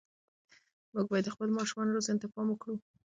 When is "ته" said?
2.21-2.27